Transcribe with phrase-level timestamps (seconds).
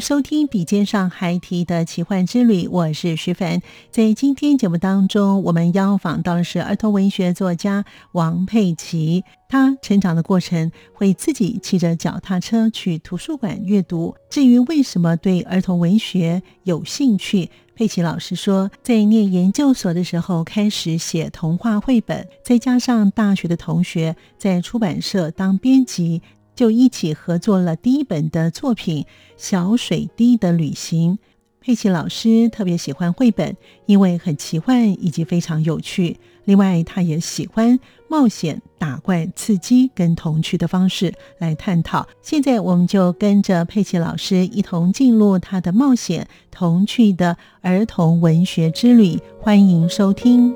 [0.00, 3.60] 收听《笔尖上还提的奇幻之旅》，我是徐凡。
[3.90, 9.24] 在今天节目当中，我们邀访到的是儿童文学作家王佩奇。
[9.48, 14.14] 他成长的过程会自己骑着脚踏车去图书馆阅读。
[14.28, 26.20] 至于为什么对儿童文学有兴趣，佩奇老师说，在念研究所的时候开始写童话绘本，再加上大学的同学在出版社当编辑。
[26.58, 29.04] 就一起合作了第一本的作品
[29.36, 31.12] 《小水滴的旅行》。
[31.60, 33.56] 佩奇老师特别喜欢绘本，
[33.86, 36.18] 因为很奇幻以及非常有趣。
[36.46, 42.08] 另外，他也喜欢冒险、打怪、刺激跟童趣的方式来探讨。
[42.22, 49.20] 现在，我们就跟着佩奇老师一同进入他的冒险童趣的儿童文学之旅。
[49.38, 50.52] 欢迎收听。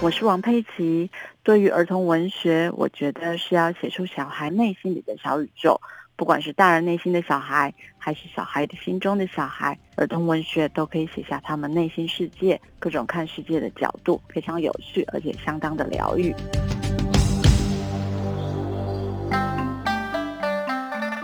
[0.00, 1.10] 我是王佩琪。
[1.42, 5.78] 对于儿童文学，我觉得是要写出小孩内心里的小宇宙，
[6.16, 16.34] 不管是大人内心的小孩，还是小孩的心中的小孩，儿童文学都可以写下他们内心世界各种看世界的角度，非常有趣，而且相当的疗愈。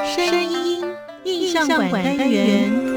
[0.05, 0.85] 声音
[1.25, 2.96] 印象馆单元。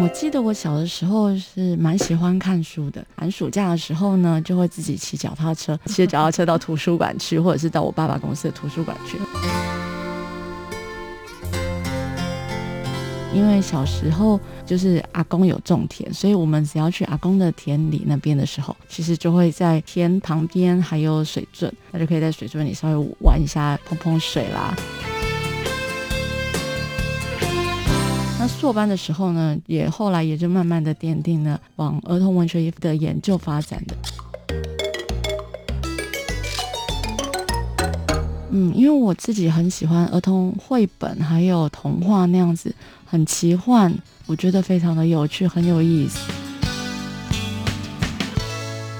[0.00, 9.16] 我记得我小的时候是蛮喜欢看书的，寒暑假的时候呢，就会自己骑脚踏车，骑着脚踏车到图书馆去，或者是到我爸爸公司的图书馆去。
[13.32, 24.74] 因为小时候就是阿公有种田，所以我们只要去阿公的田里那边的时候，其实就会在田旁边还有水圳，那就可以在水圳里稍微玩一下，碰碰水啦。
[28.44, 33.96] 那硕班的时候呢，也后来也就慢慢的奠定了往儿童文学的研究发展的。
[38.50, 42.74] 嗯，因为我自己很喜欢儿童绘本，还有童话那样子，
[43.06, 43.90] 很奇幻，
[44.26, 46.18] 我觉得非常的有趣，很有意思。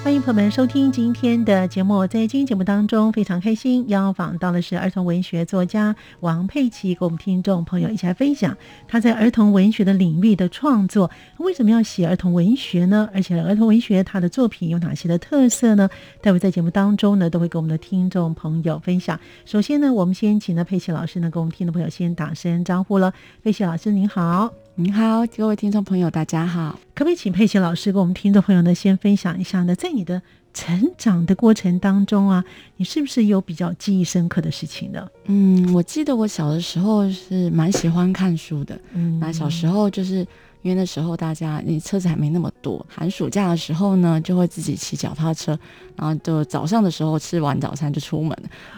[0.05, 2.07] 欢迎朋友们收听今天的节目。
[2.07, 8.55] 在今天节目当中，非常开心邀访到的是儿童文学作家王佩奇，跟我们听众朋友一起来分享
[8.87, 11.11] 他在儿童文学的领域的创作。
[11.39, 13.09] 为什么要写儿童文学呢？
[13.15, 15.89] 而且儿童文学他的作品有哪些的特色呢？
[16.21, 19.19] 待会在节目当中呢，都会跟我们的听众朋友分享。
[19.47, 23.11] 首先呢，我们先请呢佩奇老师呢，跟我们听众朋友先打声招呼了。
[23.43, 24.64] 佩奇老师您好。
[24.77, 26.81] 您好，各位听众朋友，大家好。
[26.97, 30.21] 可不可以请佩奇老师跟我们听众朋友呢，先分享一下呢，在你的
[30.53, 32.45] 成长的过程当中啊，
[32.79, 35.07] 你是不是有比较记忆深刻的事情呢？
[35.27, 38.77] 嗯，我记得我小的时候是蛮喜欢看书的。
[38.95, 40.27] 嗯，那小时候就是。
[40.65, 45.57] 因为那时候大家你车子还没那么多，寒暑假的时候呢，就会自己骑脚踏车，
[45.95, 48.35] 然后就早上的时候吃完早餐就出门，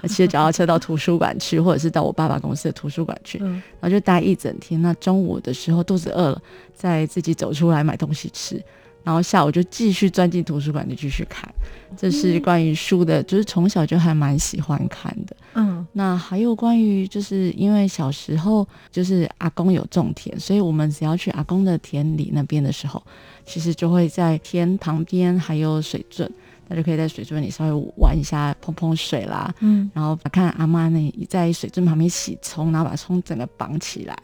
[0.09, 4.83] 骑着脚踏车到图书馆去，或者是到我爸爸公司的图书馆去，然后就待一整天。
[4.83, 6.43] 那中午的时候肚子饿了，
[6.75, 8.61] 再自己走出来买东西吃。
[9.07, 11.49] 然后下午就继续钻进图书馆，就继续看。
[11.97, 15.37] 这是关于书的，就是从小就还蛮喜欢看的。
[15.55, 23.01] 嗯，那还有关于，就是因为小时候就是阿公有种田，所以我们只要去阿公的田里那边的时候，
[23.47, 26.29] 其实就会在田旁边还有水圳，
[26.67, 29.55] 那就可以在水圳里稍微玩一下，碰碰水啦。
[29.61, 34.19] 嗯，然后看阿妈那在水圳旁边洗葱，然后把葱整个绑起来。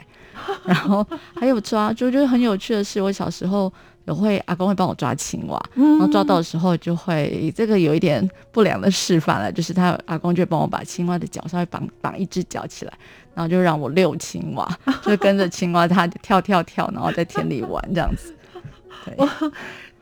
[0.65, 3.71] 然后还有 抓就，就是很有趣的是，我小时候
[4.05, 12.93] 有会阿公会帮我抓青蛙，然后抓到的时候就会这个有一点不良的示范了，就是他阿公就帮我把青蛙的脚稍微绑绑一只脚起来，
[13.33, 14.67] 然后就让我遛青蛙，
[15.03, 18.35] 就跟着青蛙它跳跳跳，然后在田里玩这样子。
[19.05, 19.15] 对。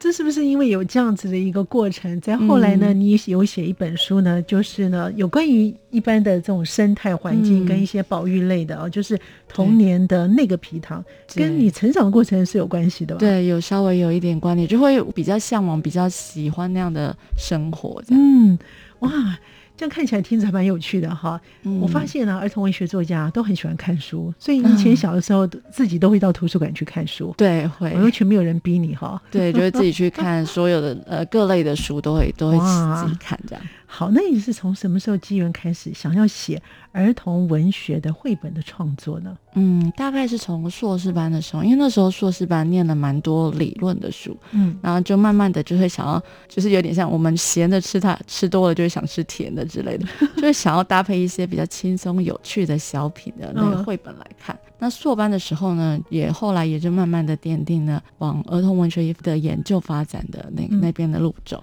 [0.02, 9.16] 这是不是因为有这样子的一个过程，在后来呢，你有写一本书呢，就是呢，有关于一般的这种生态环境跟一些保育类的哦，就是
[9.48, 11.06] 童年的那个皮糖，
[11.36, 13.20] 跟你成长的过程是有关系的吧？
[13.20, 18.02] 对，有稍微有一点关联，就会比较向往、比较喜欢那样的生活。
[18.10, 18.58] 嗯，
[19.02, 19.38] 哇。
[19.78, 21.40] 这样看起来听着还蛮有趣的哈。
[21.82, 27.34] 我发现呢，儿童文学作家都很喜欢看书，所以以前小的时候自己都会到图书馆去看书。
[27.38, 29.22] 对，会完全没有人逼你哈。
[29.32, 32.58] 对，就会自己去看所有的呃各类的书，都会都会
[33.04, 33.64] 自己看这样。
[33.94, 36.60] 好，那你是从什么时候机缘开始想要写
[36.94, 39.38] 儿童文学的绘本的创作呢？
[39.56, 50.08] 嗯，大概是从硕士班的时候，因为那时候硕士班念了蛮多理论的书，嗯，然后就慢慢的就会想要，就是有点像我们咸的吃它，吃多了就会想吃甜的之类的，
[50.38, 54.58] 就会想要搭配一些比较轻松有趣的小品的那个绘本来看。
[54.80, 61.62] 那硕班的时候呢，也后来也就慢慢的奠定了往儿童文学的研究发展的那那边的路走。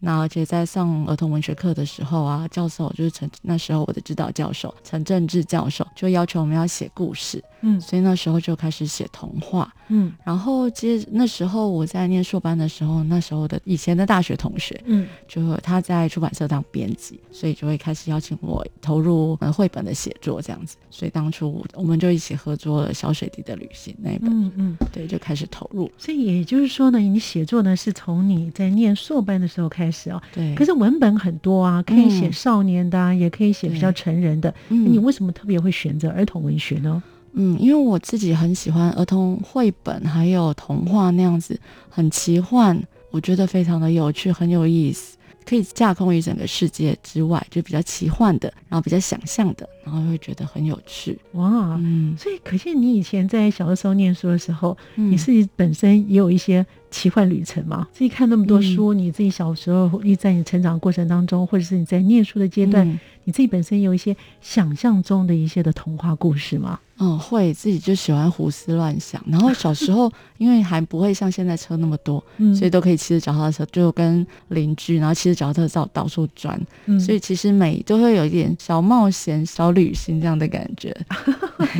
[0.00, 7.42] 那而且在上儿童文学课的时候啊，教授就是陈那时候我的指导教授陈正志教授就要求我们要写故事。
[7.62, 9.70] 嗯，所以那时候就开始写童话。
[9.88, 20.76] 嗯，然后其实那时候我在念硕班的时候，那时候的以前的大学同学，嗯，就他在出版社当编辑，所以就会开始邀请我投入呃绘本的写作这样子。
[20.90, 25.90] 所以当初我们就一起合作了《小水滴的旅行》那一本，嗯嗯，对，就开始投入。
[25.98, 30.20] 所以也就是说呢，你写作呢是从你在念硕班的时候开始哦。
[30.32, 30.54] 对。
[30.54, 34.54] 可是文本很多啊，可以写少年的，也可以写比较成人的。
[34.68, 34.92] 嗯。
[34.92, 37.02] 你为什么特别会选择儿童文学呢？
[37.32, 41.56] 嗯，因为我自己很喜欢儿童绘本，还有童话那样子，
[41.88, 42.76] 很奇幻，
[43.12, 45.16] 我觉得非常的有趣，很有意思，
[45.46, 51.16] 可以架空于整个世界之外，就比较奇幻的，然后比较想象的，然后会觉得很有趣。
[51.34, 56.66] 哇，嗯，所以可见你以前在小的时候念书的时候，你自己本身也有一些。
[56.90, 62.86] 奇幻旅程嘛，自己看那么多书，你自己小时候你在你成长过程当中，或者是你在念书的阶段，
[63.24, 66.78] 你自己本身有一些想象中的一些的童话故事吗？
[67.02, 69.24] 嗯，会自己就喜欢胡思乱想。
[69.26, 72.22] 然后小时候 因为还不会像现在车那么多，
[72.54, 76.60] 所以都可以骑着脚踏车，就跟邻居，然后骑着脚踏车到到处转。
[76.98, 80.94] 所以其实每都会有一点小冒险、小旅行这样的感觉。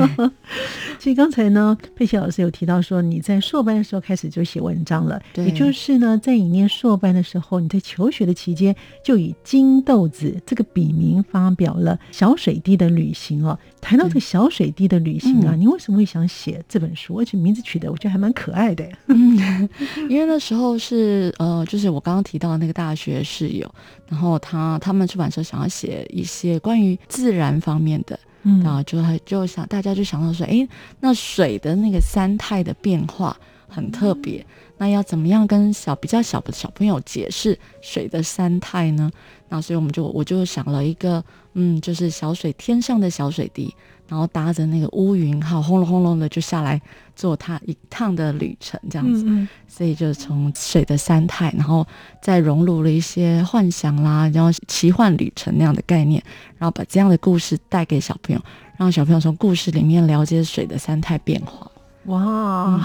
[0.99, 8.75] 其实刚才呢，佩奇老师有提到说，你在硕班的时候开始就写文章了，也就是呢，在你念硕班的时候，你在求学的期间
[9.05, 13.59] 就以金豆子这个笔名发表了《小水滴的旅行》哦。
[13.81, 17.17] 谈到这个小水滴的旅行啊，你为什么会想写这本书？
[17.17, 18.87] 而且名字取得我觉得还蛮可爱的。
[19.07, 19.69] 嗯，
[20.09, 23.69] 因为那时候是呃，就是我刚刚提到的那个大学室友，
[24.09, 28.19] 然后他他们出版社想要写一些关于自然方面的。
[28.65, 30.67] 然后就就想大家就想到说，哎，
[30.99, 33.37] 那水的那个三态的变化
[33.71, 34.45] 很特别，
[34.77, 39.11] 那要怎么样跟小比较小的小朋友解释水的三态呢？
[39.49, 41.25] 那所以我们就我就想了一个，
[41.55, 43.75] 嗯，就是小水天上的小水滴。
[44.09, 46.83] 然后搭着那个乌云，好轰隆轰隆的就下来
[47.15, 49.25] 做它一趟的旅程，这样子。
[49.69, 51.87] 所以就从水的三态，然后
[52.21, 56.21] 再融入了一些幻想啦，然后奇幻旅程那样的概念，
[56.59, 58.43] 然后把这样的故事带给小朋友，
[58.77, 61.71] 让小朋友从故事里面了解水的三态变化。
[62.05, 62.81] 哇，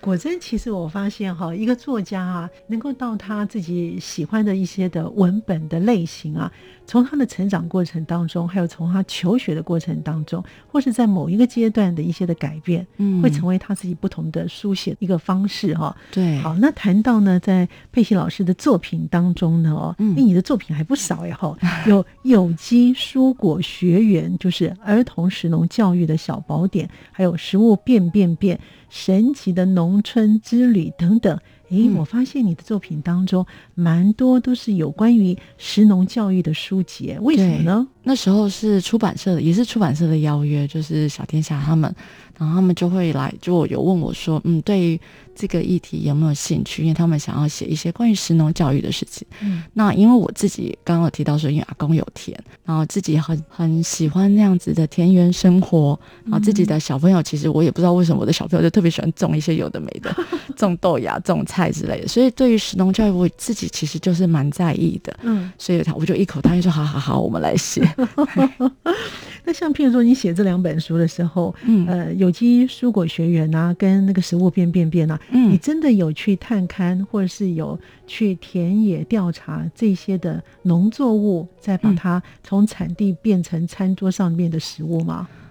[0.00, 6.50] 果真，其实我发现哈，一个作家啊，能够到他自己喜欢的一些的文本的类型啊。
[6.92, 15.96] 从他的成长过程当中，还有从他求学的过程当中，或是在某一个阶段的一些的改变，嗯，会成为他自己不同的书写一个方式哈。
[16.10, 21.56] 对，好，那谈到呢，在佩奇老师的作品当中呢，哦，嗯，你的作品还不少呀哈，
[21.86, 31.40] 有有机蔬果学园，就是儿童食农教育的小宝典，还有食物变变变，神奇的农村之旅等等。
[31.72, 37.88] 诶，我发现你的作品当中蛮多都是有关于石农教育的书籍，为什么呢？
[38.04, 41.92] 那时候是出版社的，也是出版社的邀约，就是小天下他们，
[42.38, 45.00] 然后他们就会来，就有问我说，嗯，对于
[45.34, 46.82] 这个议题有没有兴趣？
[46.82, 49.26] 因为他们想要写一些关于食农教育的事情。
[49.40, 60.14] 嗯，那因为我自己刚刚有提到说，因为阿公有田，然后自己很很喜欢那样子的田园生活，然后自己的小朋友，其实我也不知道为什么我的小朋友就特别喜欢种一些有的没的，
[60.56, 62.08] 种豆芽、种菜之类的。
[62.08, 65.16] 所以对于食农教育，我自己其实就是蛮在意的。
[65.22, 67.82] 嗯，所以他我就一口答应说：好好好，我们来写。
[69.44, 77.76] 那像譬如说，你写这两本书的时候，嗯，呃，有机蔬果学员啊，跟那个食物变变变啊，嗯，你真的有去探勘，或者是有
[78.06, 85.26] 去田野调查这些的农作物，再把它从产地变成餐桌上面的食物吗？
[85.32, 85.41] 嗯，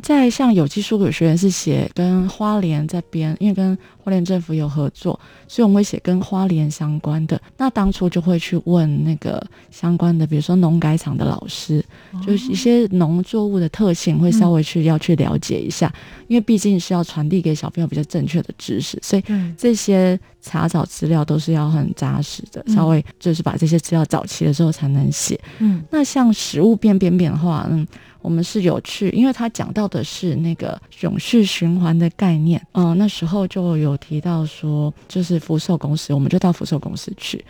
[0.00, 7.40] 在像有机蔬果学院是写跟花莲这边，因为跟花莲政府有合作，所以我们会写跟花莲相关的。
[7.56, 11.84] 那当初就会去问那个相关的，比如说农改场的老师，
[12.26, 15.92] 就是一些农作物的特性，会稍微去要去了解一下，
[16.28, 19.22] 因为毕竟是要传递给小朋友比较正确的知识，所以
[19.56, 25.38] 这些查找资料都是要很扎实的，稍微就是把这些资料找齐了之后才能写。
[25.58, 27.86] 嗯，那像食物变变变的话，嗯。
[28.28, 37.42] 我们是有去，因为他讲到的是那个永续循环的概念，嗯，那时候就有提到说，就是福寿公司，我们就到福寿公司去，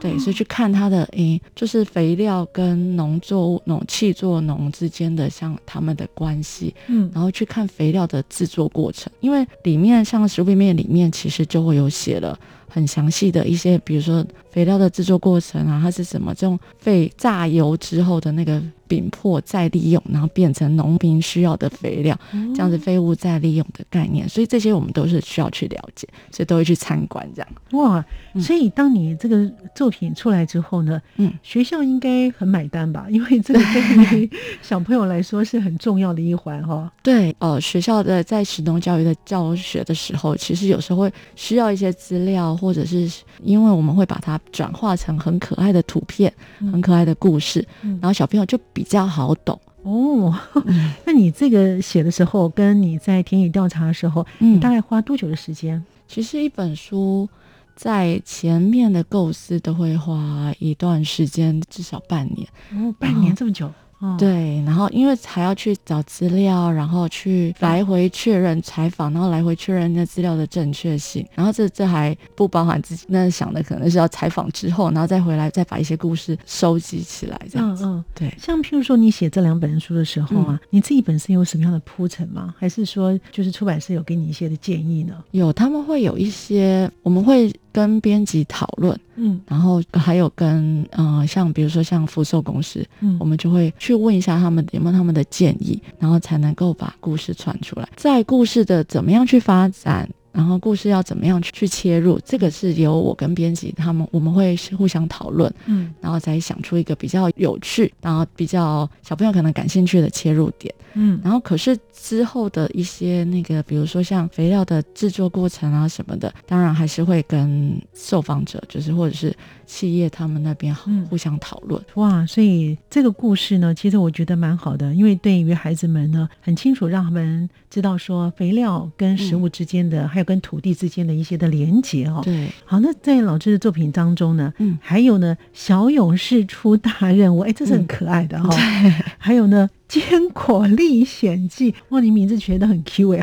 [0.00, 12.36] 对，所以去看它的，诶，就是肥料跟农作物、农气作农之间的像他们的关系，嗯，然后去看肥料的制作过程，因为里面像食物面里面其实就会有写了。
[12.68, 22.18] 很详细的一些，比如说肥料的制作过程啊，它是怎么这种废榨油之后的那个饼粕再利用，然后变成农民需要的肥料，
[22.54, 27.48] 这样子废物再利用的概念，所以这些我们都是需要去了解，所以都会去参观这样。
[27.72, 28.04] 哇，
[28.40, 33.06] 所以当你这个作品出来之后呢，嗯，学校应该很买单吧？
[33.10, 34.30] 因为这个对于
[34.62, 36.90] 小朋友来说是很重要的一环哈。
[37.02, 42.55] 对，呃，学校的在启动教育的教学的时候，其实有时候会需要一些资料。
[42.56, 43.10] 或者是
[43.42, 50.34] 因为我们会把它转化成很可爱的图片，很可爱的故事，然后小朋友就比较好懂哦。
[51.04, 55.82] 那你这个写的时候，跟你在田野调查的时候，你大概花多久的时间？
[56.08, 57.28] 其实一本书
[57.74, 62.48] 在前面的构思都会花一段时间，至少半年。
[62.72, 63.70] 哦，半年这么久。
[64.18, 77.84] 对，然后因为还要去找资料，然后去来回确认采访，然后来回确认那资料的正确性，然后这这还不包含自己那想的，可能是要采访之后，然后再回来再把一些故事收集起来，这样子。
[77.84, 78.34] 嗯嗯，对。
[78.38, 82.54] 像譬如说你写这两本书的时候啊，你自己本身有什么样的铺陈吗？
[82.58, 85.14] 还是说就是出版社有给你一些的建议呢？
[85.30, 87.52] 有，他们会有一些，我们会。
[87.76, 97.86] 跟编辑讨论，嗯，然后还有跟呃，像比如说像福寿公司，嗯，我们就会去问一下他们有没有他们的建议，然后才能够把故事传出来。
[97.94, 100.08] 在故事的怎么样去发展？
[100.32, 102.18] 然后故事要怎么样去去切入？
[102.24, 119.34] 这个是由我跟编辑他们，我们会互相讨论，嗯，然后再想出一个比较有趣，然后比较小朋友可能感兴趣的切入点，嗯，然后可是之后的一些那个，比如说像肥料的制作过程啊什么的，当然还是会跟受访者，就是或者是。
[119.66, 120.72] 企业他们那边
[121.10, 132.20] 互相讨论哇，所以这个故事呢，其实我觉得蛮好的，因为对于孩子们呢，很清楚让他们知道说肥料跟食物之间的，还有跟土地之间的一些的连结哦。
[132.22, 138.48] 对，好，那在老师的作品当中呢，嗯，还有呢，小勇士出大任务，哎，这是很可爱的哈。
[139.18, 139.68] 还有呢。
[139.88, 143.22] 《坚果历险记》哇，你名字取得很 Q 哎！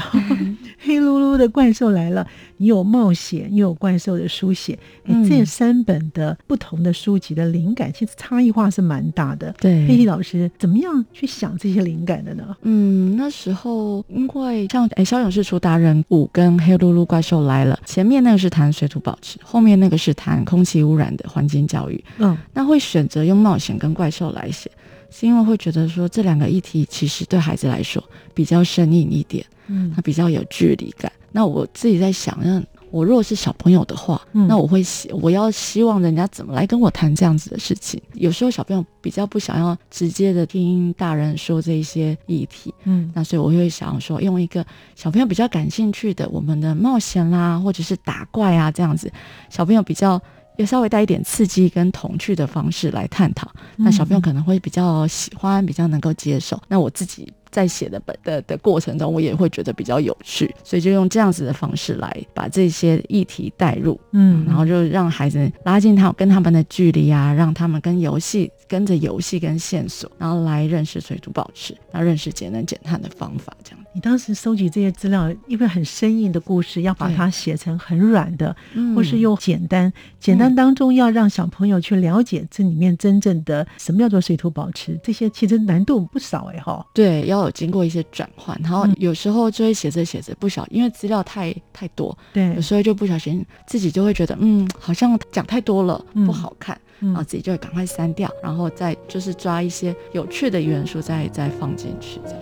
[0.79, 2.25] 黑噜噜的怪兽来了，
[2.57, 9.53] 你有冒险又有怪兽的书写，哎，这三本的不同的书籍的灵感其实差异化是蛮大的。
[9.59, 12.55] 对，佩蒂老师怎么样去想这些灵感的呢？
[12.61, 22.03] 嗯，那时候因为像哎，小勇士出大人物跟黑噜噜怪兽来了，前面那个是谈水土保持，后面那个是谈空气污染的环境教育。
[22.19, 24.71] 嗯，那会选择用冒险跟怪兽来写。
[25.13, 28.03] 是因为会觉得说这两个议题其实对孩子来说
[28.33, 31.11] 比较生硬一点，嗯，他比较有距离感。
[31.31, 38.01] 那我自己在想，那我如果是小朋友的话，那我会希我要希望人家怎么来跟我谈这样子的事情。
[38.13, 44.65] 有时候小朋友比较不想要直接的听大人说这些议题，嗯，那所以我会想说用一个
[44.95, 49.11] 小朋友比较感兴趣的我们的冒险啦，或者是打怪啊这样子，
[49.49, 50.19] 小朋友比较。
[50.57, 56.61] 也稍微带一点刺激跟童趣的方式来探讨，那小朋友可能会比较喜欢，比较能够接受。
[56.67, 73.82] 那我自己在写的本的的过程中，我也会觉得比较有趣，所以就用这样子的方式来把这些议题带入，嗯，然后就让孩子拉近他跟他们的距离啊，让他们跟游戏跟着游戏跟线索，然后来认识水土保持，然后认识节能减碳的方法，这样。
[73.93, 78.55] 你当时收集这些资料，因为很生硬的故事，要把它写成很软的，
[78.95, 86.83] 或是又简单，简单当中要让小朋友去了解这里面真正的什么叫做水土保持，这些其实难度不少哎哈。
[86.91, 102.39] 对，要有经过一些转换，然后有时候就会写着写着不小，因为资料太太多，对，有时候就不小心自己就会觉得，嗯，好像讲太多了，不好看，然后自己就会赶快删掉，然后再就是抓一些有趣的元素再再放进去这样。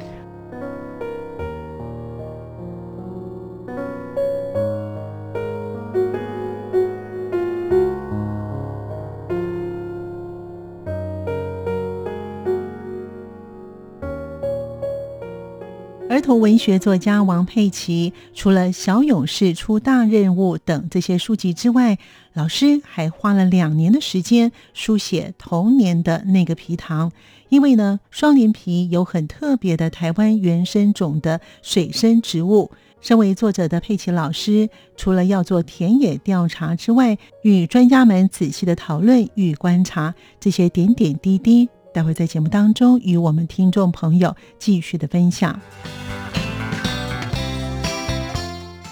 [16.36, 21.98] 文学作家王佩奇，除了《小勇士出大任务》等这些书籍之外，
[22.34, 27.12] 老师还花了两年的时间书写童年的那个皮塘。
[27.50, 32.72] 因为呢，双连皮有很特别的台湾原生种的水生植物。
[33.02, 41.68] 身为作者的佩奇老师，除了要做田野调查之外，与专家们仔细的讨论与观察这些点点滴滴。
[41.94, 45.60] 待会在节目当中与我们听众朋友继续的分享。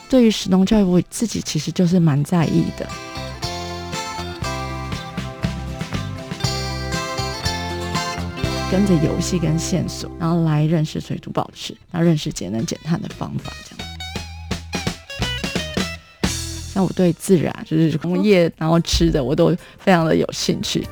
[0.09, 2.89] 对于实农教育，我自己其实就是蛮在意的，
[8.71, 13.87] 跟着游戏跟线索，然后来认识水土保持，然后认识节能减碳的方法，这样。
[16.73, 20.87] 像我对自然，就是工业，然后吃的，我都非常的有兴趣。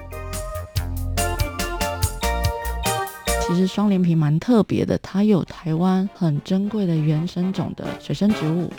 [3.48, 8.72] 其实双连皮蛮特别的，它有台湾很珍贵的原生种的水生植物。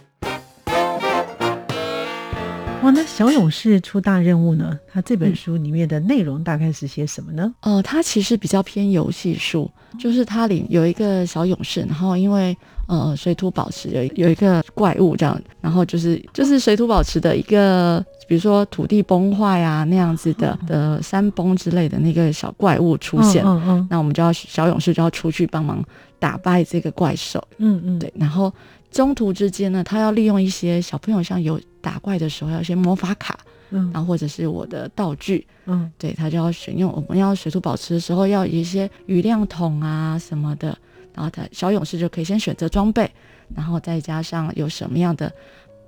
[2.81, 4.79] 哇，那小勇士出大任务呢？
[4.91, 7.53] 他这本书里面的内容大概是些什么呢？
[7.61, 9.69] 呃，它其实比较偏游戏书，
[9.99, 12.57] 就是它里有一个小勇士，然后因为
[12.87, 25.85] 呃水土保持有有一个怪物这样，然后就是就是水土保持的一个，比如说土地崩坏啊那样子的的山崩之类的那个小怪物出现，嗯嗯，那我们就要小勇士就要出去帮忙
[26.21, 28.53] 打败这个怪兽，嗯嗯，对，然后。
[28.90, 33.38] 中途之间呢，他要利用一些小朋友像有打怪的时候要一些魔法卡，
[33.70, 36.90] 嗯，然后或者是我的道具，嗯，对他就要选用。
[36.92, 40.77] 我们要水土保持的时候要一些雨量桶啊什么的，
[41.14, 43.11] 然后他小勇士就可以先选择装备，
[43.55, 45.33] 然后再加上有什么样的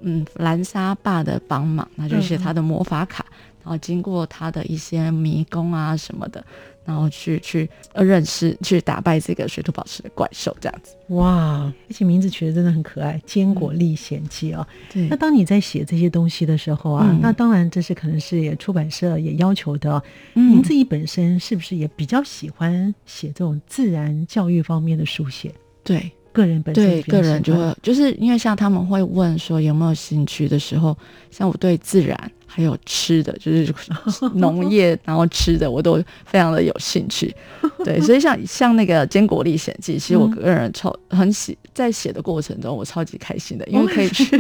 [0.03, 3.25] 嗯蓝沙坝的帮忙，那就是他的魔法卡，
[3.63, 6.45] 然后经过他的一些迷宫啊什么的。
[6.83, 10.97] 然后去去认识、去打败这个水土保持的怪兽，这样子。
[11.09, 14.67] 哇，而且名字取得真的很可爱，《坚果历险记》哦。
[14.93, 15.07] 对。
[15.07, 20.03] 那当你在写这些东西的时候啊，那当然这是可能是也出版社也要求的。
[20.35, 20.51] 嗯。
[20.53, 25.55] 您自己本身是不是也比较喜欢写这种自然教育方面的书写？
[25.85, 30.97] 对，个人本身对个人就会，就是因为像他们会问说有没有兴趣的时候，
[31.31, 32.33] 像我对自然。
[32.53, 33.73] 还有吃的，就是
[34.35, 37.33] 农业，然后吃的，我都非常的有兴趣。
[37.85, 44.37] 对，所以像像那个《坚果历险记》，其实我个人超很喜，在写的过程中，我超级开心的， 因为可以去，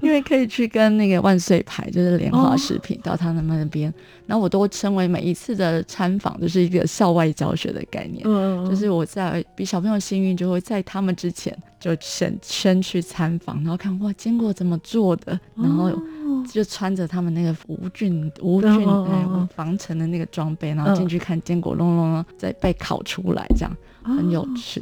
[0.00, 3.92] 因为可以去跟那个万岁牌，就是莲花食品，到他们那边，
[4.24, 8.24] 然后我都称为每一次的参访，就是一个校外教学的概念。
[8.66, 15.92] 就是我在比小朋友幸运，就会在他们之前就先先去参访，然后看哇，坚果怎么做的，然后。
[16.52, 24.80] 就穿着他们那个无菌无菌防尘的那个装备，然后进去看坚果隆隆在被烤出来，这样很有趣，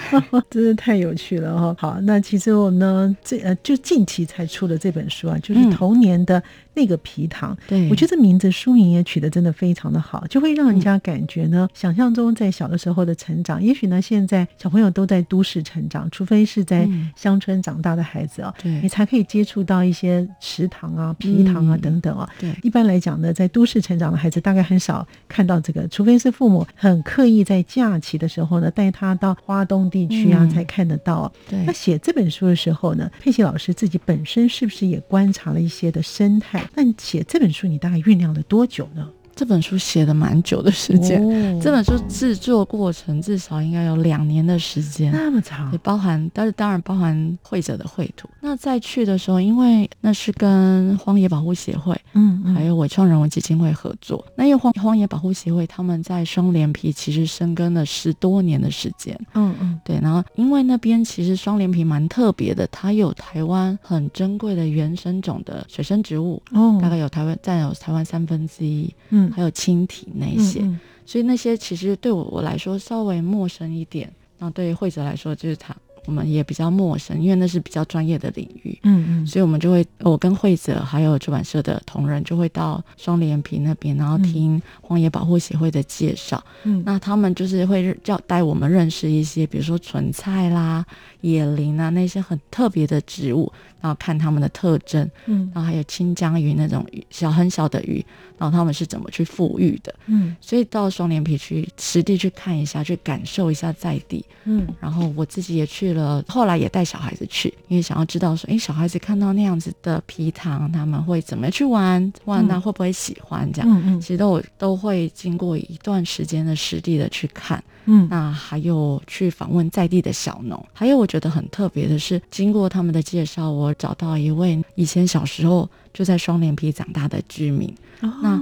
[0.50, 1.76] 真是太有趣了哈！
[1.78, 6.42] 好，那其实我呢，这呃就近期才出的这本书啊，就是童年的。
[6.72, 7.88] 那个皮糖，对。
[7.90, 22.26] 我觉得名字书名也取得真的非常的好，就会让人家感觉呢，想象中在小的时候的成长，也许呢现在小朋友都在都市成长，除非是在乡村长大的孩子啊，对，你才可以接触到一些池塘啊、皮糖啊等等啊。
[22.38, 31.30] 对，一般来讲呢，在都市成长的孩子大概很少看到这个，除非是父母很刻意在假期的时候呢带他到花东地区啊才看得到。
[31.48, 36.64] 对，那写这本书的时候呢，佩奇老师自己本身是不是也观察了一些的生态？
[36.76, 39.10] 那写这本书，你大概酝酿了多久呢？
[39.40, 41.18] 这本书写的蛮久的时间，
[41.62, 48.28] 这本书制作过程至少应该有两年的时间，那么长，也包含，但是当然包含绘者的绘图。
[48.42, 54.22] 那再去的时候，因为那是跟荒野保护协会，嗯，还有伟创人文基金会合作。
[54.36, 59.98] 那因为荒荒野保护协会他们在双连皮其实深耕了十多年的时间，嗯嗯，对。
[60.02, 69.29] 然后因为那边其实双连皮蛮特别的，它有台湾很珍贵的原生种的水生植物，哦，大概有台湾占有台湾三分之一，嗯。
[69.34, 70.60] 还有蜻蜓那些，
[71.06, 74.12] 所以那些其实对我我来说稍微陌生一点。
[74.38, 78.78] 那对于慧泽来说，就是他我们也比较陌生，因为那是比较专业的领域。
[78.82, 86.42] 嗯嗯，所以我们就会，我跟惠泽还有出版社的同仁就会到双连皮那边，然后听荒野保护协会的介绍。
[86.64, 90.84] 嗯，那他们就是会叫带我们认识一些，比如说纯菜啦、
[91.20, 95.08] 野林啊那些很特别的植物，然后看它们的特征。
[95.26, 98.04] 嗯，然后还有清江鱼那种鱼小很小的鱼，
[98.38, 99.94] 然后他们是怎么去富裕的。
[100.06, 104.24] 嗯，所以到双连皮去实地去看一下，去感受一下在地。
[104.44, 112.12] 嗯，然后我自己也去了，后来也带小孩子去，因为想要知道说，哎，小孩子看到那样子的皮糖，他们会怎么去玩？
[112.24, 113.50] 玩那会不会喜欢？
[113.52, 117.62] 这样，嗯嗯，其实都都会经过一段时间的实地的去看。
[117.86, 127.74] 嗯，那还有去访问在地的小农，还有我觉得很特别的是，经过他们的介绍，我找到一位以前小时候就在双连皮长大的居民。
[128.00, 128.40] 那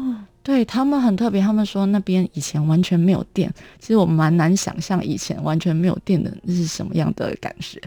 [0.49, 3.53] 对他们很特别，他们说那边以前完全没有电。
[3.79, 7.79] 其实我蛮难想象以前完全没有电的是什么样的感觉。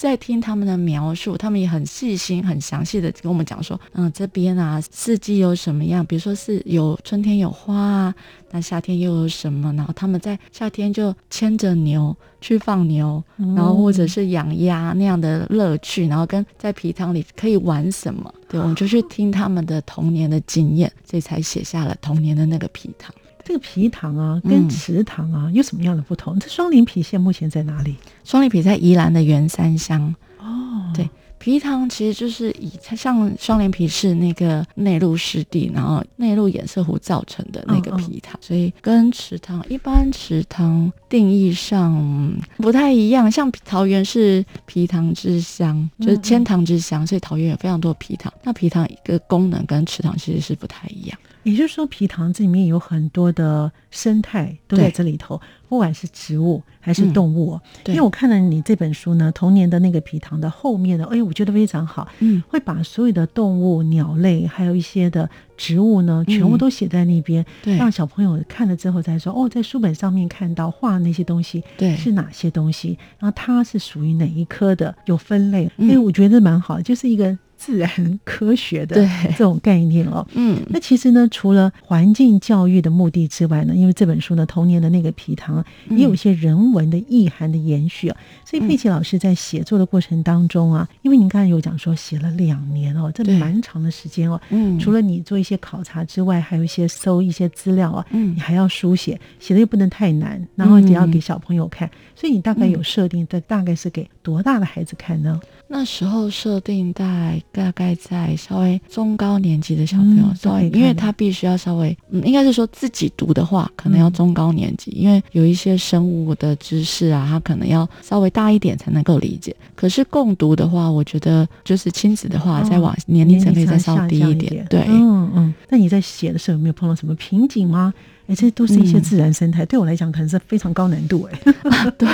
[0.00, 8.14] 在听他们的描述，他们也很细心、很详细的跟我们讲说，嗯，这边啊四季有什么样，比如说是有春天有花啊，
[8.50, 9.70] 那夏天又有什么？
[9.74, 18.32] 然后他们在夏天就牵着牛去放牛，然后或者是养鸭那样的乐趣，然后跟在皮塘里可以玩什么？
[18.48, 23.14] 对，我们就去听他们的童年的经验，所以才写下了童年的那个皮塘。
[23.50, 26.38] 这个皮糖啊，跟池塘啊有什么样的不同？
[26.38, 27.96] 这双林皮现目前在哪里？
[28.22, 30.14] 双林皮在宜兰的员山乡。
[30.38, 31.10] 哦，对。
[31.40, 43.28] 皮塘其实就是以它像双连皮是那个内陆湿地，然后内陆堰塞湖造成的那个皮塘，所以跟池塘一般池塘定义上不太一样。
[43.28, 48.32] 像桃园是皮塘之乡，就是千塘之乡，所以桃园有非常多皮塘。
[48.44, 51.18] 那皮塘一个功能跟池塘其实是不太一样。
[51.42, 57.58] 也就是说，皮塘这里面有很多的生态都在这里头，不管是植物还是动物。
[57.86, 62.06] 因为我看了你这本书呢，童年的那个皮塘的后面呢，哎，我觉得非常好。
[62.18, 75.70] 嗯，会把所有的动物、鸟类，还有一些的植物呢，全部都写在那边，让小朋友看了之后再说，哦，在书本上面看到画那些东西，对，是哪些东西，然后它是属于哪一科的，有分类。
[75.78, 77.38] 哎，我觉得蛮好，就是一个。
[77.60, 105.38] 自然科学的这种概念哦，嗯，那其实呢，除了环境教育的目的之外呢，因为这本书呢，童年的那个皮糖也有一些人文的意涵的延续啊，所以佩奇老师在写作的过程当中啊，因为您刚才有讲说写了两年哦，这蛮长的时间哦，嗯，除了你做一些考察之外，还有一些搜一些资料啊，嗯，你还要书写，写的又不能太难，然后也要给小朋友看，所以你大概有设定的大概是给多大的孩子看呢？
[105.72, 119.54] 那时候设定在大概在稍微中高年级的小朋友，稍微，因为他必须要稍微，嗯，应该是说自己读的话，可能要中高年级，因为有一些生物的知识啊，他可能要稍微大一点才能够理解。
[119.74, 124.64] 可是共读的话，我觉得就是亲子的话，再往年龄层可以再稍低一点。
[124.68, 125.54] 对，嗯嗯。
[125.68, 127.92] 那你在写的时候有没有碰到什么瓶颈吗？
[128.30, 131.52] 哎，这都是一些自然生态，对我来讲可能是非常高难度哎。
[131.98, 132.06] 对，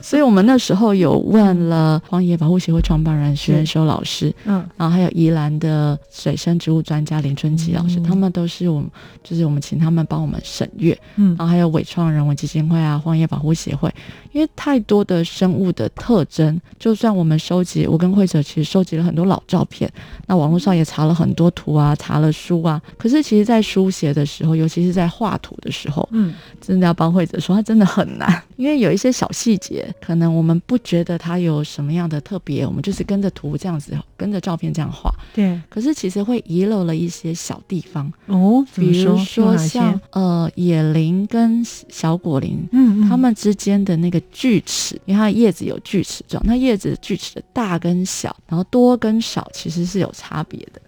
[0.00, 8.88] 所以我们那时候有问了荒野保护协会创办人徐仁修老师，嗯，然后还有宜兰的水生植物专家林春吉老师，他们都是我们，
[9.22, 13.92] 就是我们请他们帮我们审阅，嗯，然后还有伟创人文基金会啊，荒野保护协会，
[14.32, 19.90] 因为太多的生物的特征，就算我们收集，我跟惠者其实收集了很多老照片，
[20.28, 25.57] 那网络上也查了很多图啊，查了书啊，可是其实在书写的时候，尤其是在画图。
[25.60, 35.60] 的时候，嗯，真的要帮会者说，他真的很难， 因为有一些小细节，可能我们不觉得它有什么样的特别，我们就是跟着图这样子，跟着照片这样画，对。
[35.68, 38.12] 可是其实会遗漏了一些小地方。
[38.26, 39.56] 哦，比如说？
[39.58, 50.80] 像呃野林跟小果林，嗯嗯，它们之间的那个锯齿，因为它的叶子有锯齿状，那叶子锯齿的大跟小，然后多跟少，其实是有差别的。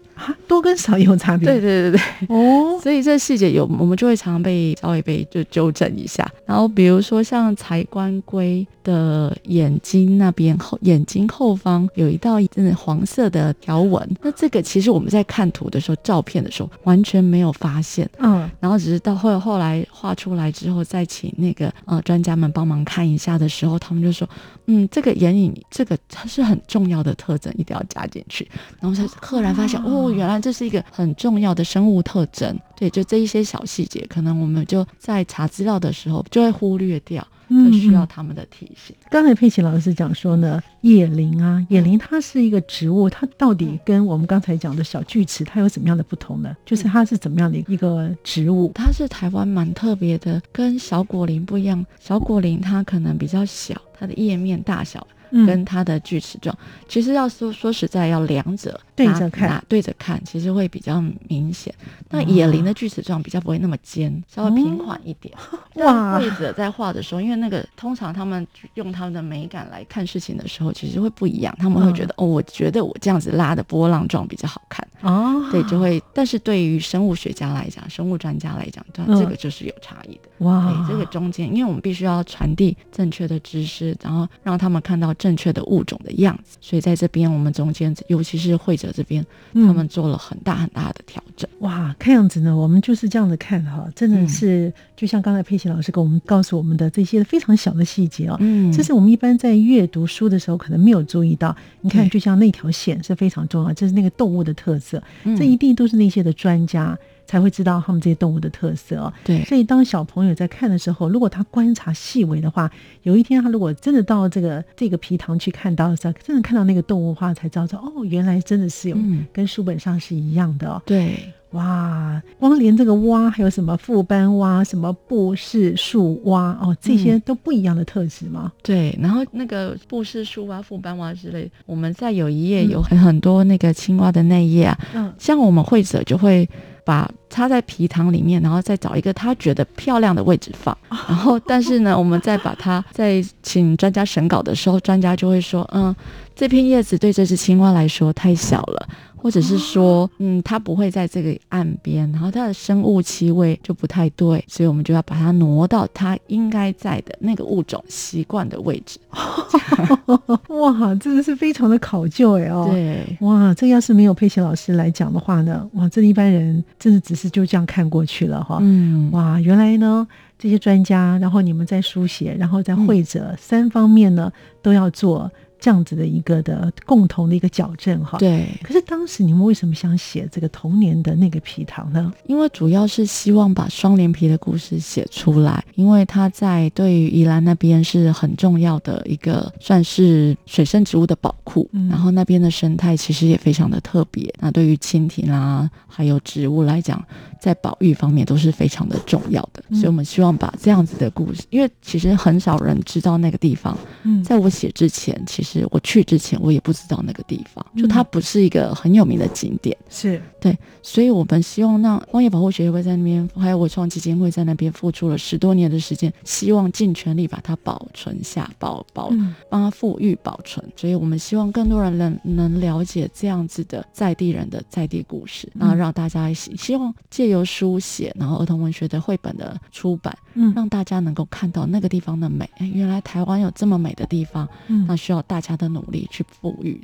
[0.46, 1.46] 多跟少也有差别。
[1.46, 6.28] 对对对对，哦，所以这细节有，我们就会常常被稍微被就纠正一下。
[6.46, 18.08] 然后比如说像财官龟的眼睛那边后，眼睛后方有一道真的黄色的条纹，那这个其实我们在看图的时候，照片的时候完全没有发现。
[18.18, 24.28] 嗯，然后只是到后后来画出来之后，再请那个呃专家们帮忙看一下的时候，他们就说，
[24.72, 28.48] 嗯，这个眼影这个它是很重要的特征，一定要加进去。
[28.78, 30.12] 然后才赫然发现，哦。
[30.12, 38.94] 原来这是一个很重要的生物特征，对，就这一些小细节，可能我们就在查资料的时候就会忽略掉，就需要他们的提醒。
[39.10, 46.56] 刚才佩奇老师讲说呢，野林啊，野林它是一个植物，它到底跟我们刚才讲的小锯齿它有什么样的不同呢？
[46.64, 48.70] 就是它是怎么样的一个植物？
[48.74, 51.84] 它是台湾蛮特别的，跟小果林不一样。
[51.98, 55.06] 小果林它可能比较小，它的叶面大小。
[55.46, 56.52] 跟它的锯齿状，
[56.88, 61.74] 其实要说说实在，要两者对着看，对着看，其实会比较明显。
[62.10, 65.34] 那野林的锯齿状比较不会那么尖，稍微平缓一点。
[65.76, 66.18] 哇！
[66.18, 71.54] 绘者在画的时候，因为那个通常他们用他们的美感来看事情的时候，其实会不一样。
[71.58, 75.48] 他们会觉得哦，我觉得我这样子拉的波浪状比较好看哦。
[75.50, 76.02] 对，就会。
[76.12, 80.28] 但是对于生物学家来讲，生物专家来讲，这个就是有差异的。
[80.38, 80.86] 哇！
[80.88, 86.58] 这个中间，因为我们必须要传递正确的知识，然后让他们看到正确的物种的样子。
[86.60, 89.24] 所以在这边，我们中间，尤其是会者这边，
[89.54, 91.48] 他们做了很大很大的调整。
[91.60, 91.94] 哇！
[91.98, 101.54] 看样子呢，我们就是这样子看哈，真的是就像刚才佩奇老师给我们告诉我们的这些非常小的细节哦，嗯，这是我们一般在阅读书的时候可能没有注意到。
[101.80, 105.02] 你看，就像那条线是非常重要，这是那个动物的特色，
[105.36, 106.98] 这一定都是那些的专家。
[107.30, 109.12] 才会知道他们这些动物的特色哦。
[109.22, 112.68] 对，所以当小朋友在看的时候，如果他观察细微的话，
[113.04, 118.96] 有一天他如果真的到这个这个皮塘去看到的时候，真的看到那个动物的话，才知道说哦，原来真的是有
[119.32, 120.82] 跟书本上是一样的哦。
[120.84, 128.52] 对，哇，光连这个蛙还有什么副斑蛙、什么布氏树蛙哦，这些都不一样的特质吗？
[128.62, 136.48] 对，然后那个布氏树蛙、副斑蛙之类，我们在有一页有很很多那个青蛙的内页啊，嗯，像我们会者就会。
[136.82, 140.76] 把插在皮塘里面，然后再找一个他觉得漂亮的位置放。
[140.88, 145.94] 然后，但是呢，我们再把它在请专家审稿的时候，专家就会说：“嗯，
[146.34, 148.88] 这片叶子对这只青蛙来说太小了。”
[149.20, 158.98] 或者是说，嗯，它不会在这个岸边，然后它的生物气味就不太对，所以我们就要把它挪到它应该在的那个物种习惯的位置。
[160.48, 162.68] 哇，真的是非常的考究哎哦。
[162.70, 168.58] 对，哇，这要是没有佩奇老师来讲的话呢，哇，这一般人真的只是就这样看过去了哈。
[168.62, 170.06] 嗯，哇，原来呢
[170.38, 175.30] 这些专家，然后你们在书写，然后在会者三方面呢都要做。
[175.60, 178.48] 这样子的一个的共同的一个矫正哈，对。
[178.62, 182.12] 可是当时你们为什么想写这个童年的那个皮糖呢？
[182.26, 191.68] 因为主要是希望把双连皮的故事写出来，因为它在对于宜兰那边是很重要的一个，算是水生植物的宝库。
[191.90, 194.32] 然后那边的生态其实也非常的特别。
[194.40, 197.04] 那对于蜻蜓啊，还有植物来讲，
[197.40, 199.62] 在保育方面都是非常的重要的。
[199.74, 203.76] 所以我们希望把这样子的故事，因为其实很少人知道那个地方。
[204.02, 205.66] 嗯，在我写之前，其实。
[205.70, 219.10] 我去之前，我也不知道那个地方，就它不是一个很有名的景点，是对，所以我们希望让荒野保护协会在那边，还有我创基金会在那边付出了十多年的时间，希望尽全力把它保存下，保保
[219.48, 220.64] 帮它富裕保存。
[220.76, 232.48] 所以我们希望更多人能能了解这样子的在地人的在地故事，然后让大家希希望借由书写，然后儿童文学的绘本的出版，嗯，让大家能够看到那个地方的美。
[232.58, 235.40] 哎原来台湾有这么美的地方，嗯，那需要大。
[235.40, 236.78] 家的努力去富裕，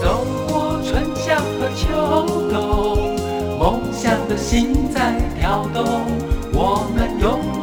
[0.00, 3.16] 走过春夏和秋冬，
[3.58, 5.84] 梦想的心在跳动。
[6.54, 7.55] 我们拥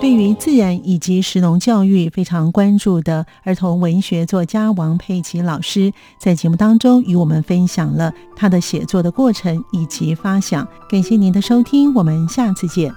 [0.00, 10.66] 对于自然以及石农教育非常关注的儿童文学作家王佩奇老师，在节目当中与我们分享了他的写作的过程以及发想。
[10.90, 12.92] 感谢您的收听，我们下次见。